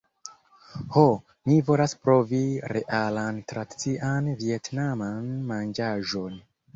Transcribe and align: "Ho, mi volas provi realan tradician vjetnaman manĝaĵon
"Ho, 0.93 1.01
mi 1.49 1.57
volas 1.67 1.91
provi 2.05 2.39
realan 2.71 3.37
tradician 3.51 4.31
vjetnaman 4.39 5.29
manĝaĵon 5.53 6.41